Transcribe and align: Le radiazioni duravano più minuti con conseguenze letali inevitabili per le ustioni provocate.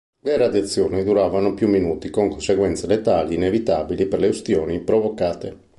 Le 0.21 0.35
radiazioni 0.35 1.03
duravano 1.03 1.53
più 1.53 1.67
minuti 1.67 2.09
con 2.09 2.27
conseguenze 2.27 2.87
letali 2.87 3.35
inevitabili 3.35 4.07
per 4.07 4.17
le 4.19 4.29
ustioni 4.29 4.81
provocate. 4.81 5.55